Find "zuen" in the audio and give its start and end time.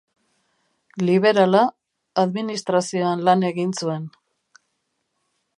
3.85-4.13